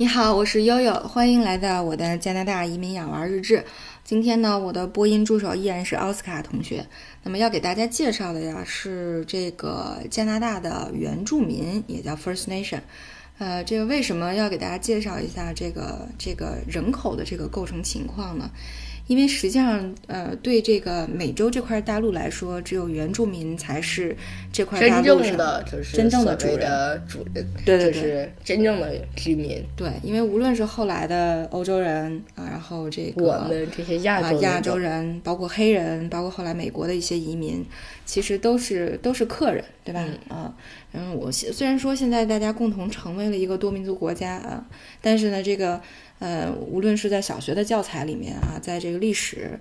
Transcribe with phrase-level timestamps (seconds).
[0.00, 3.62] 你好，我是悠悠，欢迎来到我的加拿大移民养娃日志。
[4.02, 6.86] 今天呢，我的播音助手依然是奥斯卡同学。
[7.22, 12.80] 那么要给大家介绍的呀，是这个加拿大的原住民，也叫 First Nation。
[13.36, 18.50] 呃，这个为什么要给大家介绍一下这个这个人口的这个构成情况呢？
[19.10, 24.16] 因为实际上，呃，对这个美洲这块大陆来说，只有原住民才是
[24.52, 26.60] 这块大真陆正的就是真正的主人。
[26.60, 29.60] 的主人，对对对就是真正的居民。
[29.74, 37.66] 对，因为无论是后来的欧洲人啊，然后这个我们这些亚啊洲亚洲人人，包括黑人，包括后来美国的一些移民，
[38.06, 40.06] 其实都是都是客人，对吧？
[40.28, 40.54] 啊，
[40.92, 44.66] 嗯，我虽然说现在大家共同成为了一个多民族国家啊，
[45.00, 45.80] 但是呢，这个
[46.18, 49.58] 呃，无论是在小学的教材里面啊，在这个历史。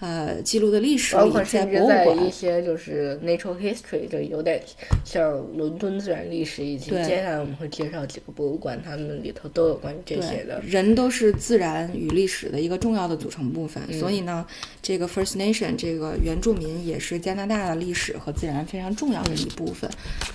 [0.00, 4.62] 呃，记录的历史里，包括在甚至在一，些就是 natural history，就有点
[5.04, 10.58] 像伦敦自然历史，以及对接下来我们会介绍几个博物馆，他们里头都有关于这些的，。
[10.66, 14.46] 人都是自然与历史的一个重要的组成部分，嗯所以呢，
[14.80, 19.90] 这个 First Nation 这个原住民也是加拿大的历史和自然非常重要的一部分。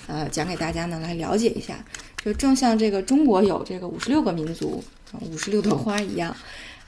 [0.06, 1.84] 呃，讲给大家呢来了解一下，
[2.24, 4.80] 就正像这个中国有这个五十六个民族，
[5.28, 6.36] 五十六朵花一样。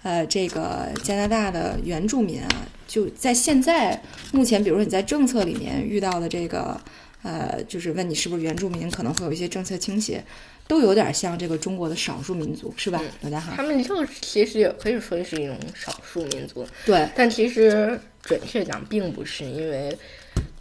[0.02, 2.48] 呃，这个加拿大的原住民啊，
[2.86, 4.00] 就在现在
[4.32, 6.80] 目前，比如说你在政策里面遇到的这个，
[7.22, 10.24] 呃，就是问你是不是原住民，可能会有一些政策倾斜，
[10.68, 13.02] 都有点像这个中国的少数民族，是吧？
[13.20, 13.52] 大家好。
[13.56, 19.96] 他们就其实也可以说是一种少数民族，对，但其实准确讲并不是，因为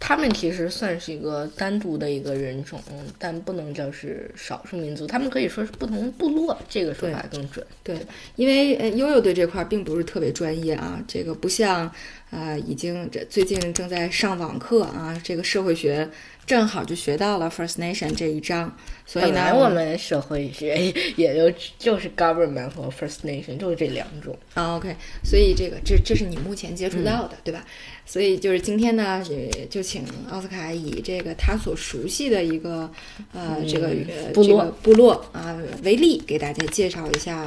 [0.00, 2.80] 他们其实算是一个单独的一个人种，
[3.18, 7.66] 但不能叫是少数民族，他们可以说是不同部落，这个说法更准。
[7.82, 7.98] 对，
[8.36, 11.90] 因为呃，悠悠对这块儿并不是特别专业啊，这个不像
[12.30, 16.08] 呃，已经这最近正在上网课啊，这个社会学
[16.44, 18.76] 正好就学到了 First Nation 这一章，
[19.06, 24.36] 所以呢，本来我们社会学 也就就是 government 和 First Nation 就是这两种。
[24.54, 27.64] 啊 OK，所以这个这这是你目前接触到的，对吧？
[28.04, 32.90] 所以就是今天呢，也就请奥斯卡以这个他所熟悉的一个
[33.34, 37.46] 呃、这个呃部落这个部落啊、为例，给大家介绍一下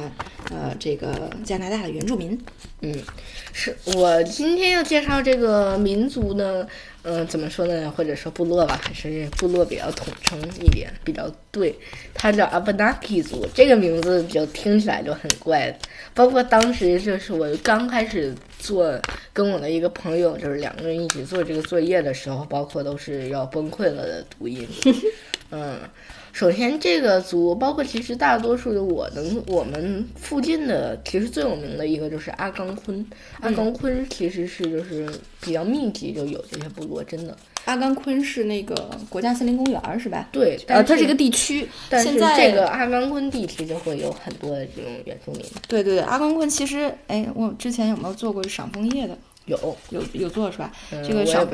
[0.50, 2.38] 呃这个加拿大的原住民。
[2.80, 2.96] 嗯，
[3.52, 6.66] 是我今天要介绍这个民族呢，
[7.02, 7.92] 嗯、怎么说呢？
[7.96, 11.74] 或者说部落吧，还是部落比较统称一点，比较对。
[12.14, 15.76] 它叫阿布纳基族，这个名字就听起来就很怪。
[16.14, 19.00] 包括当时就是我刚开始做，
[19.32, 24.66] 跟我的一个朋友，就是两个人一起做这个作业的时候，包括都是要崩溃了的读音。
[25.52, 25.78] 嗯，
[26.32, 33.06] 首先这个族，包括其实大多数的我能我们附近的，其实最有名的一个就是阿冈昆。
[33.40, 35.06] 阿冈昆其实是就是
[35.42, 37.36] 比较密集，就有这些部落，真的。
[37.66, 38.74] 阿冈昆是那个
[39.08, 40.28] 国家森林公园是吧？
[40.32, 41.68] 对，呃，但它是一个地区。
[41.88, 49.16] 但是这个阿冈昆地区就会有很多的这种原住民，对对对，阿冈昆其实，哎，我之前有没有做过赏枫叶的？
[49.46, 50.72] 有有有做是吧？
[50.90, 51.46] 这个赏。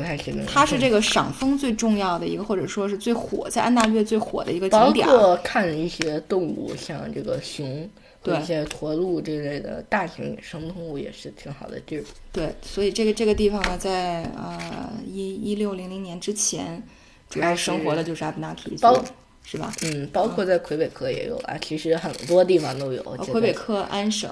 [0.47, 5.11] 它是这个赏枫最重要的一个，或者说是最火，在安大略最火的一个景点儿。
[5.11, 7.89] 括看一些动物，像这个熊
[8.21, 12.05] 和对一些驼鹿这类的大型野生动物，也是挺好的地儿。
[12.33, 16.83] 对，所以这个这个地方呢，在呃一一六零零年之前，
[17.31, 19.05] 主要生活的就是阿布纳基族包，
[19.51, 19.73] 是吧？
[19.83, 23.03] 嗯，包括在魁北克也有啊，其实很多地方都有。
[23.03, 24.31] 魁北克安省，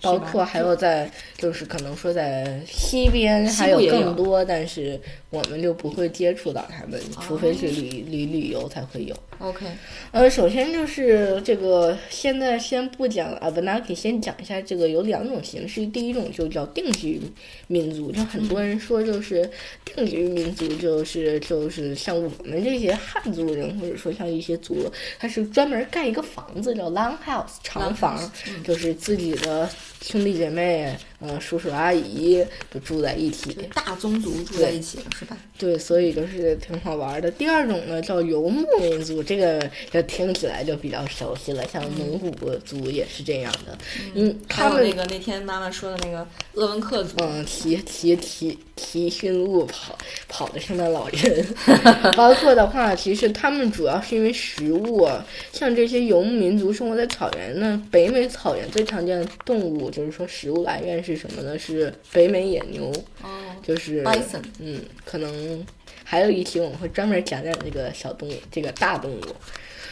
[0.00, 9.14] 包括还有在，就是可能说在西边还有更多，但是我们就不会接触到他们，除非是旅旅旅游才会有。
[9.38, 9.66] OK，
[10.12, 15.84] 呃，首先就是这个，现在先不讲 Abenaki，先讲一下这个有两种形式。
[15.88, 17.20] 第一种就叫定居
[17.66, 19.46] 民族，就很多人说就是
[19.84, 28.18] 定居民族，就是就是像我们这些汉族人，或者说像一些族，他是专门盖一个房子叫 long house 长房，
[28.64, 29.68] 就是自己的
[30.02, 33.56] 兄弟姐妹、呃叔叔阿姨就住在一起。
[33.74, 35.36] 大宗族住在一起了，是吧？
[35.58, 37.30] 对，所以就是挺好玩的。
[37.30, 43.78] 第二种呢叫游牧民族，这个就听起来就比较熟悉了，像蒙古族也是这样的。
[44.14, 49.96] 嗯，他们那个那天妈妈说的那个鄂温克族，嗯提提提提驯鹿跑
[50.28, 51.46] 跑的圣诞老人，
[52.14, 61.56] 包括的话，其实他们主要是因为食物啊，像这些游牧民族生活在草原呢，北美草原最常见的动物就是说食物来源是什么呢？
[61.56, 62.92] 是北美野牛，
[63.22, 63.28] 哦
[63.62, 65.64] 就是 Bison 嗯，可能
[66.02, 69.20] 还有一期我们会专门讲讲这个小动物，这个大动物。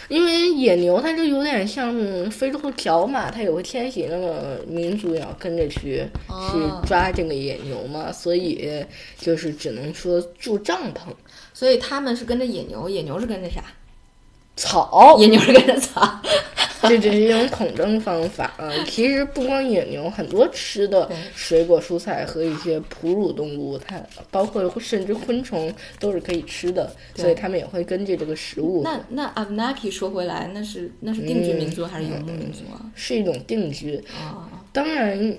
[0.09, 1.95] 因为野牛它就有点像
[2.31, 8.85] 非洲角马，它有个迁徙，那个民族也要跟着去哦去抓这个野牛嘛，所以
[9.19, 11.01] 就是只能说住帐篷。
[11.55, 13.63] 所以他们是跟着野牛，野牛是跟着啥？
[14.57, 16.21] 草野牛是跟着草。
[16.89, 18.71] 这只是一种统征方法啊。
[18.87, 24.01] 其实不光野牛，很多吃的水果、蔬菜和一些哺乳动物，它
[24.31, 28.83] 包括甚至昆虫都是可以吃的，所以它们也会根据这个食物。
[28.85, 32.81] 那那 Abenaki 说回来，那是那是定居民族还是游牧民族啊？
[32.95, 35.37] 是一种定居，啊，当然，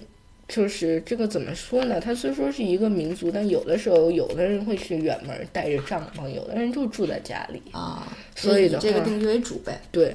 [0.48, 2.00] 就是这个怎么说呢？
[2.00, 7.62] 它虽说是一个民族，但有的时候有的人会去远门带着帐篷，有的人就住在家里。
[7.72, 9.82] 啊，所以的话以这个定居为主呗。
[9.92, 10.14] 对，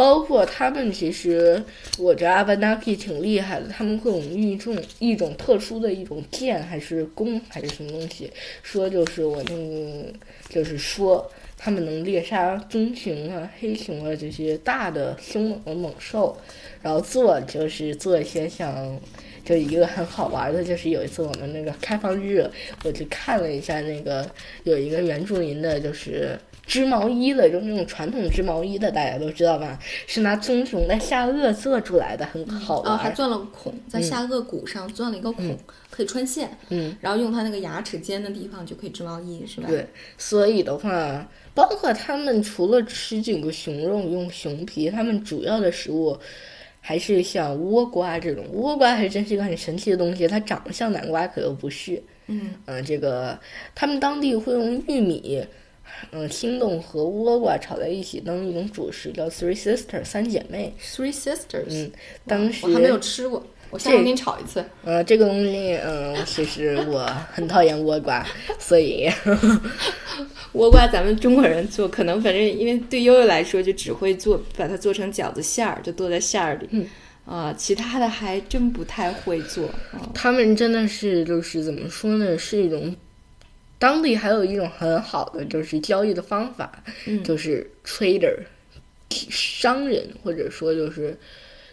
[0.00, 1.62] 包括他们其实，
[1.98, 8.32] 我觉得阿班达 k 挺厉害的，他们会用一种一种特殊的一种剑还是弓还是什么东西，
[8.62, 10.10] 说就是我那个
[10.48, 11.30] 就是说。
[11.62, 16.34] 他们能猎杀棕熊啊、黑熊啊这些大的凶猛的猛兽，
[16.80, 18.98] 然后做就是做一些像，
[19.44, 22.50] 就一个很好玩的，就是有一次我们那个开放日，
[22.82, 24.26] 我去看了一下那个
[24.64, 26.34] 有一个原住民的，就是
[26.70, 29.76] 织毛衣的，就是那种传统织毛衣的，大家都知道吧？
[30.06, 32.92] 是拿棕熊的下颚做出来的，很好玩。
[32.92, 35.58] 哦，还钻了个孔，在下颚骨上钻了一个孔，
[35.90, 36.48] 可以穿线。
[36.68, 39.66] 嗯，然后用它那个牙齿尖的地方就可以织毛衣，是吧？
[39.66, 39.84] 对，
[40.16, 46.16] 所以的话，包括他们除了吃这个熊肉、用熊皮，他们主要的食物
[46.80, 48.44] 还是像倭瓜这种。
[48.54, 52.00] 倭瓜还真是一个很神奇的东西，它长得像南瓜，可又不是。
[52.28, 53.36] 嗯，嗯、这个
[53.74, 55.44] 他们当地会用玉米。
[56.12, 60.74] 嗯，青豆和倭瓜炒在一起当一种主食，叫 Three Sisters 三姐妹。
[60.82, 61.92] Three Sisters，嗯，
[62.26, 64.64] 当时我还没有吃过，我下回给你炒一次。
[64.84, 68.26] 呃，这个东西，嗯，其实我很讨厌倭瓜，
[68.58, 69.08] 所以
[70.54, 76.68] 倭瓜咱们中国人做，可能反正因为对悠悠来说，就只会做把它做成饺子馅儿，就剁在馅儿里。
[76.70, 76.86] 嗯。
[77.26, 80.10] 啊、其他的还真不太会做啊。
[80.12, 82.92] 他们真的是就是怎么说呢，是一种
[83.80, 87.24] 当地还有一种很好的就是交易的方法，嗯。
[87.24, 88.36] 就是 trader
[89.10, 91.18] 商人或者说就是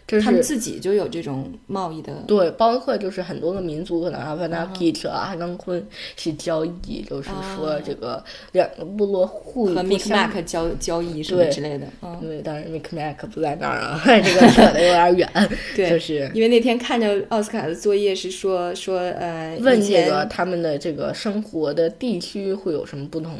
[0.08, 0.48] 就他们是。
[0.48, 11.86] 自己就有这种贸易的，对，包括就是很多个民族，可能阿凡达 k 和阿冈昆是交易，就是说啊这个两个部落互和不 Mic 相 Mac 交交易什么之类的。
[12.02, 15.28] 嗯，对，当然 Mic Mac 不在那儿啊， 这个扯的有点远。
[15.76, 23.36] 对就是因为那天看着奥斯卡的作业是说说呃，问这个他们的这个生活的地区会有什么不同，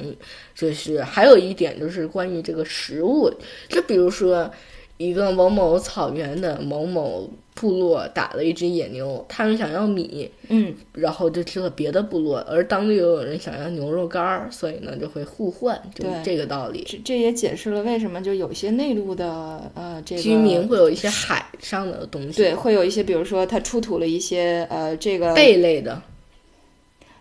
[0.55, 3.32] 就是还有一点就是关于这个食物，
[3.71, 4.50] 就比如说
[4.99, 16.23] 一个某某草原的某某部落打了一只野牛，他们想要米，嗯，然后就去了别的部落，而当地又有人想要牛肉干儿，所以呢就会互换，就是对。
[16.25, 16.85] 这个道理。
[16.87, 26.00] 这这也解释了为什么就有些内陆的呃这个居民会有一些海上的东西，对会有一些，比如说他出土了一些呃这个贝类的，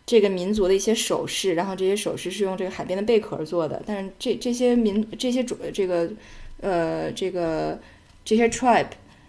[0.06, 6.08] 这个民族的一些首饰，然后这些首饰是用这个海边的贝壳做的，但是这这些民这些主这个
[6.62, 7.80] 呃这个
[8.26, 8.88] 这些 tribe，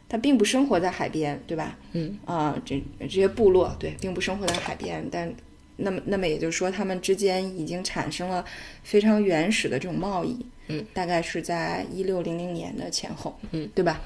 [0.09, 1.77] 它并不生活在海边，对吧？
[1.93, 5.33] 嗯啊、这这些部落对，并不生活在海边，但
[5.77, 8.45] 那么那么也就是说，他们之间已经产生了
[8.83, 14.01] 非常原始的这种贸易，嗯，大概是在一六零零年的前后，嗯，对吧？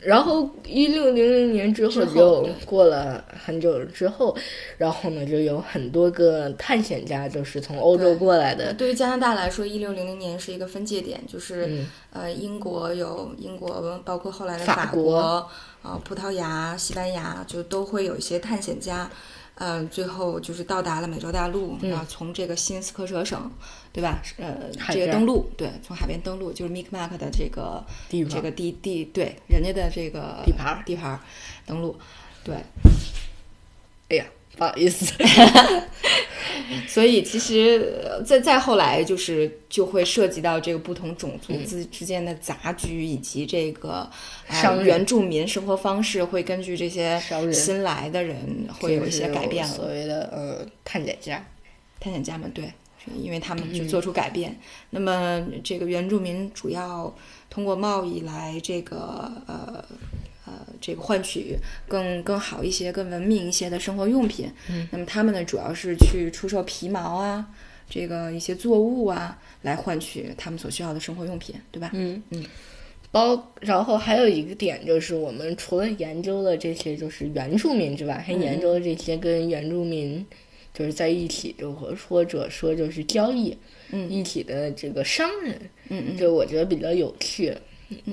[0.00, 4.36] 然后一六零零年之后就过了很久之后，
[4.78, 11.86] 然后呢就有很多个探险家就是从欧洲过来的，对于加拿大来说，一六零零年是一个分界点，就是、嗯。
[12.12, 15.02] 呃，英国有英国，包括后来的法国。
[15.02, 15.48] 国
[15.82, 19.10] 啊、葡萄牙、西班牙，就都会有一些探险家，
[19.56, 23.50] 嗯、最后就是到达了美洲大陆，然后从这个新斯科舍省，
[23.92, 24.20] 对吧？
[24.38, 31.20] 呃，这个登陆，对，从海边登陆，就是 Micmac 的这个地这个地地对人家的这个地盘儿地盘儿
[31.64, 31.96] 登陆，
[32.42, 32.56] 对，
[34.08, 35.12] 哎呀，不好意思，
[36.88, 44.08] 所以其实呃再再后来就是就会涉及到这个不同种族之之间的杂居，以及这个、
[44.48, 47.20] 呃、原住民生活方式会根据这些
[47.52, 49.74] 新来的人会有一些改变了。
[49.74, 51.44] 所谓的呃探险家，
[52.00, 52.72] 探险家们对，
[53.16, 54.58] 因为他们就做出改变。
[54.90, 57.14] 那么这个原住民主要
[57.48, 59.84] 通过贸易来这个呃。
[60.52, 61.56] 呃，这个换取
[61.88, 64.50] 更更好一些、更文明一些的生活用品。
[64.68, 67.46] 嗯，那么他们呢，主要是去出售皮毛啊，
[67.88, 71.90] 这个一些作物啊，来换取他们所需要的生活用品，对吧？
[71.94, 72.44] 嗯嗯。
[73.10, 80.24] 包，然后还有一个点就是，我们除了研究了这些就是原住民之外，还研究了这些跟原住民
[80.72, 83.54] 就是在一起，就或或者说就是交易，
[83.90, 87.54] 嗯一起的这个商人，嗯嗯就我觉得比较有趣。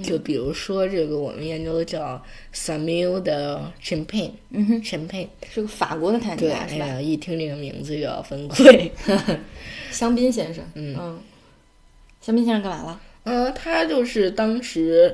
[0.03, 2.21] 就比如说这个我们研究的叫
[2.53, 6.67] Samuel 的 Champagne，嗯哼，Champagne，是个法国的牌子是吧？
[6.69, 8.89] 哎呀，一听这个名字就要崩溃。
[9.91, 11.19] 香槟先生，嗯
[12.21, 13.01] 香槟先生干嘛了？
[13.23, 15.13] 嗯，他就是当时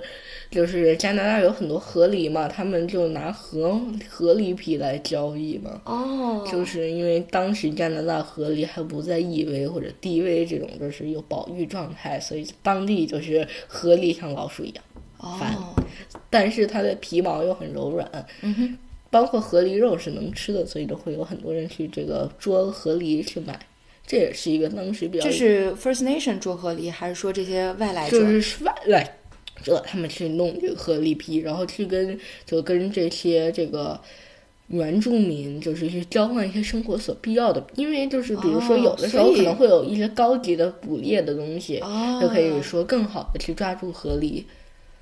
[0.50, 5.82] 就是加拿大有很多河狸嘛，他们就拿河河狸皮来交易嘛。
[5.86, 14.84] 哦就是因为当时加拿大河狸还不在 E V 或者 D V 这种就是有保育状态，所以当地就是河狸像老鼠一样，
[15.40, 15.74] 烦哦，
[16.30, 18.10] 但是它的皮毛又很柔软，
[18.42, 18.78] 嗯哼，
[19.10, 23.60] 包括河狸肉是能吃的，所以就会有很多人去这个捉河狸去买，
[24.08, 28.20] 这也是一个当时比较这是 First Nation 捉河狸，还是说这些外来者？
[28.20, 29.18] 就是外来
[29.64, 34.00] 者他们去弄这个河狸皮，然后去跟就跟这些这个
[34.68, 44.44] 原住民就是去交换一些生活所必要的，因为就是比如说哦有的时候可能会有一些高级的捕猎的东西，哦，就可以说更好的去抓住河狸。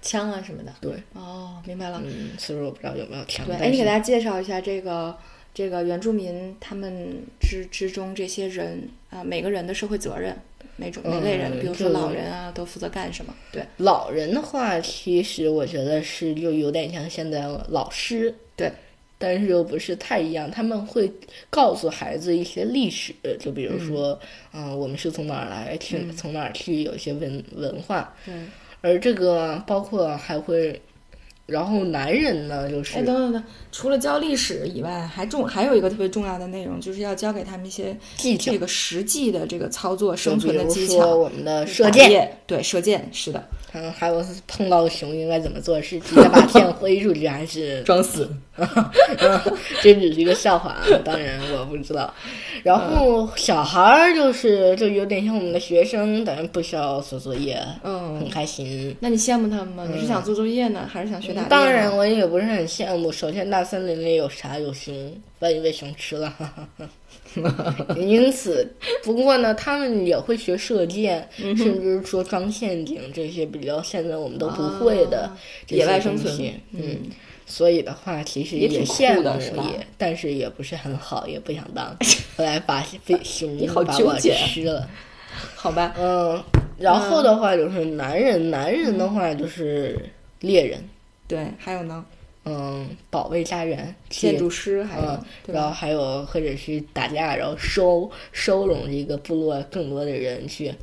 [0.01, 0.73] 枪啊什么的。
[0.81, 2.01] 对，哦，明白了。
[2.03, 3.45] 嗯，所以说我不知道有没有枪。
[3.45, 5.15] 对，哎，你给大家介绍一下这个
[5.53, 10.35] 这个原住民他们之之中这些人啊、每个人的社会责任，
[10.75, 13.33] 每种每类人，嗯比如说老人啊，都负责干什么？
[13.51, 18.71] 对，老人的话，其实我觉得是就有点像现在老师，对，
[19.19, 20.49] 但是又不是太一样。
[20.49, 21.11] 他们会
[21.51, 24.19] 告诉孩子一些历史，就比如说，
[24.53, 28.15] 嗯、我们是从哪儿来，去、嗯从哪儿去，有一些文文化。
[28.25, 28.33] 对。
[28.81, 30.81] 而这个包括还会，
[31.45, 38.51] 然后男人呢，就是哎，等等等，除了教历史以外，还重还有一个特别重要的内容，就是要教给他们一些技巧。
[38.53, 41.15] 这，个实际的这个操作、生存的技巧。
[41.15, 48.29] 我们的射箭，对，射箭是的，嗯，还有碰到熊应该怎么做，是直接把天挥出去，还是 装死。
[49.81, 52.13] 这只是一个笑话啊，当然我不知道。
[52.61, 58.95] 然后小孩儿就是就有点像我们的学生，当然不需要做作业，嗯很嗯，开心。
[58.99, 59.87] 那你羡慕他们吗？
[59.91, 61.49] 你是想做作业呢，还是想学打猎？
[61.49, 63.11] 当然，我也不是很羡慕。
[63.11, 64.59] 首先，大森林里有啥？
[64.59, 64.93] 有熊，
[65.39, 66.31] 万一被熊吃了。
[67.97, 68.67] 因此，
[69.03, 75.37] 不过呢，他们也会学射箭，嗯甚至说装陷阱这些比较现在我们都不会的啊
[75.69, 76.35] 野外生存。
[76.71, 76.97] 嗯嗯，
[77.45, 79.23] 所以的话，其实也挺羡慕
[79.71, 81.95] 也，但是也不是很好，也不想当。
[82.37, 84.87] 后来把被熊把我纠结吃了。
[85.55, 86.43] 好吧，嗯，
[86.77, 89.97] 然后的话就是男人，男人的话就是
[90.41, 90.83] 猎人，
[91.27, 92.05] 对，还有呢，
[92.45, 95.05] 嗯，保卫家园，建筑师还有
[95.47, 100.73] 嗯，，然后还有或者是打架，然后收收拢一个部落更多的人去，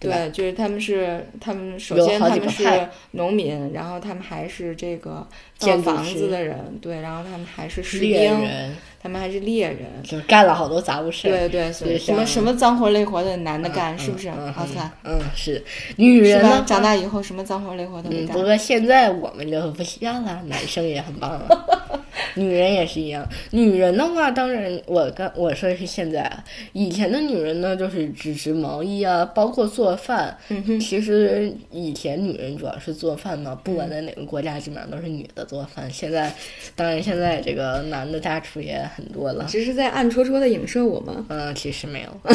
[0.00, 0.10] 对？
[0.10, 11.30] 对，就是他们是他们首先他们是农民，然后他们还是这个造建房子的人，对，然后他们还是士猎兵，人他们还是猎人，就干了好多杂物事儿。
[11.30, 14.30] 对对，所以什么什么脏活累活的男的嗯干，是不是？
[14.30, 15.62] 嗯奥斯卡，嗯，是
[15.96, 16.22] 女？
[16.22, 16.64] 人呢？
[16.66, 18.42] 长大以后什么脏活累活都得嗯，干不。
[18.42, 22.00] 过现在我们就不一样了，男生也很棒了，
[22.34, 23.28] 女人也是一样。
[23.50, 26.42] 女人的话，当然我刚我说的是现在啊，
[26.72, 30.34] 以前的女人呢，就是只织毛衣啊，包括做饭。
[30.80, 35.90] 其实以前女人主要是做饭嘛，不管在哪个国家，基本上都是女的做饭。
[35.90, 36.32] 现在，
[36.74, 39.44] 当然现在这个男的大厨也很多了。
[39.48, 41.26] 只是在暗戳戳的影射我吗？
[41.28, 42.08] 嗯，其实没有。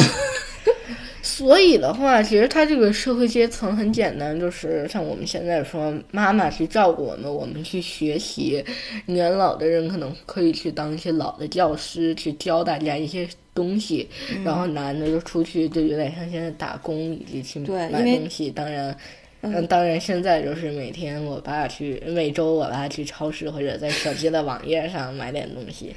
[1.22, 8.64] 所以的话，其实他这个社会阶层很简单，就是像我们现在说，妈妈去照顾我们，我们去学习。
[9.06, 14.08] 年老的人可能可以去当一些老的教师，去教大家一些东西。
[14.44, 18.50] 然后男的就出去，就有点像现在打工以及去买东西。
[18.50, 18.96] 当然。
[19.42, 25.94] 嗯，当然，现在就是每天我爸去，每周我爸去超市或者在手机的网页上买点东西。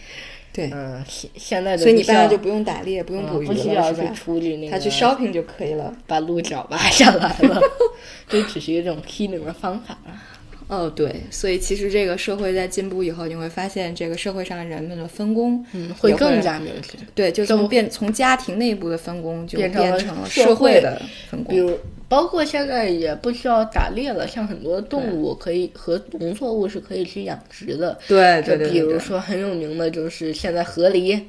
[0.53, 4.13] 对，嗯，现现在所以你不需要爸就不用打猎，不用嗯捕鱼不需要了，是去吧？
[4.13, 5.91] 处理那个，他去 shopping 就可以了。
[6.05, 7.59] 把鹿角拔下来了，
[8.29, 9.97] 这只是一种 healing 的方法。
[10.67, 16.97] 哦，对，所以其实这个社会在进步以后，你会发现这个社会上人们的分工，嗯，会更加明确。
[17.13, 21.53] 对，就就从变从家庭内部的分工就变成了社会的分工。
[21.53, 21.77] 比如，
[22.13, 27.97] 包括现在也不需要打猎了，像很多动物可以和农作物是可以去养殖的。
[28.07, 31.19] 对就比如对对对对，说很有名的就是现在河狸，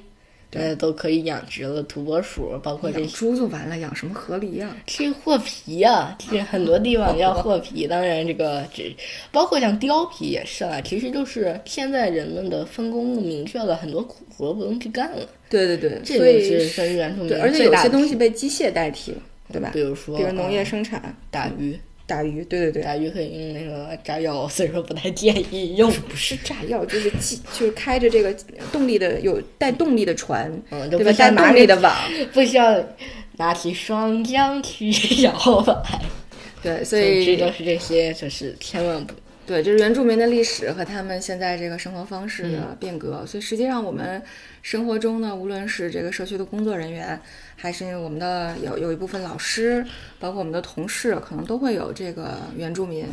[0.53, 4.77] 呃，都可以养殖了土拨鼠，包括这养猪就完了，养什么河狸呀？
[4.87, 8.95] 去获皮呀、其实很多地方要获皮，当然这个只
[9.33, 19.19] 包括像貂皮也是啊，其实就是现在人们的分工明确了，很多苦活不用去干了，对对对，这就是跟原住民，而且有些东西被机械代替了，
[19.55, 19.71] 对吧？
[19.73, 25.91] 比如说比如农业嗯生产、打鱼，打鱼，对对对，打鱼可以用那个炸药，所以说不太建议用。
[26.09, 28.35] 不是炸药，就是机，就是开着这个
[28.73, 31.13] 动力的有带动力的船，嗯，对吧？
[31.13, 31.95] 带动力的，网，
[32.33, 32.79] 不需要
[33.37, 34.91] 拿起双桨去
[35.23, 36.01] 摇摆。
[36.63, 39.15] 对，所以就是这些，就是千万不
[39.47, 43.25] 对，就是原住民的历史和他们现在这个生活方式的变革。
[43.27, 44.23] 所以实际上我们
[44.65, 47.21] 生活中呢，无论是这个社区的工作人员，
[47.55, 49.85] 还是我们的有有一部分老师，
[50.19, 53.05] 包括我们的同事，可能都会有这个原住民。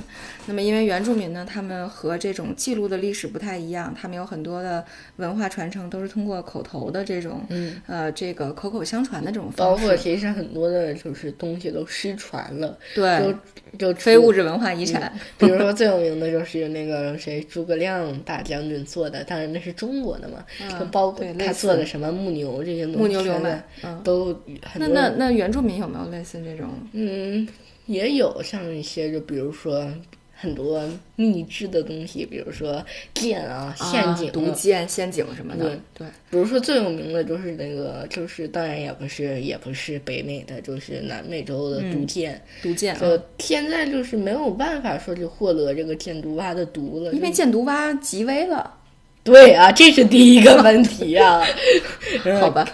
[0.45, 4.81] 那么因为原住民呢，他们和这种记录的历史不太一样，他们有很多的
[5.17, 9.81] 文化传承都是通过口头的这种，嗯，呃，这个口口相传的这种方式。
[9.83, 13.35] 包括其实很多的就是东西都失传了，对，
[13.77, 15.11] 就就非物质文化遗产。
[15.37, 20.45] 比如说最有名的就是那个谁诸葛亮大将军做的，当然那是中国的嘛，
[20.79, 24.27] 就包括他做的什么木牛这些东西，木牛流满，嗯，都
[24.63, 26.69] 很那多那那原住民有没有类似这种？
[26.93, 27.47] 嗯，
[27.85, 29.87] 也有像一些，就比如说
[30.33, 30.81] 很多
[31.15, 32.83] 秘制的东西，比如说
[33.13, 35.69] 剑啊、陷阱、啊、毒箭、陷阱什么的。
[35.69, 42.41] 对对，比如说最有名的就是那个，就是当然也不是也不是北美的，就是南美洲的毒箭。
[42.63, 48.77] 毒箭，就现在就是没有办法说去获得这个箭毒蛙的毒了，因为箭毒蛙极危了。
[49.23, 51.43] 对啊，这是第一个问题啊。
[52.39, 52.67] 好吧，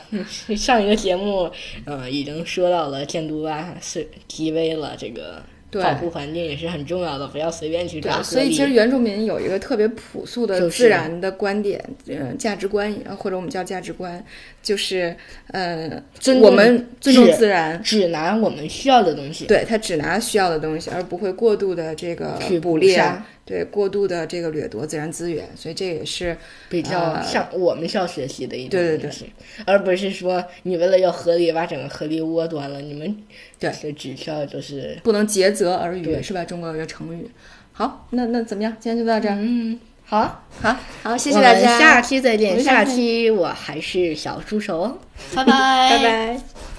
[0.56, 1.50] 上一个节目，
[1.86, 8.24] 呃，已经说到了箭毒蛙是极危了，这个保护环境也是很重要的，不要随便去抓。
[8.24, 14.24] 所以其实原住民有一个特别朴素的自然的观点，呃，价值观，或者我们叫价值观，
[14.64, 15.16] 就是
[15.52, 19.46] 呃，尊我们尊重自然，只拿我们需要的东西。
[19.46, 23.04] 对他只拿需要的东西，而不会过度的这个捕猎。
[23.48, 26.38] 对过度的这个掠夺自然资源，所以这也是
[26.70, 29.32] 比较像我们需要学习的一种对对对，
[29.66, 33.24] 而不是说你为了要合理把整个河狸窝端了，你们
[33.58, 36.44] 对只需要就是不能竭泽而渔是吧？
[36.44, 37.32] 中国有个成语。
[37.72, 38.76] 好，那那怎么样？
[38.80, 39.36] 今天就到这儿。
[39.40, 42.60] 嗯，好，好，好，谢谢大家，下期再见。
[42.62, 45.00] 下期我还是小助手，
[45.34, 45.54] 拜拜，
[45.90, 46.77] 拜拜。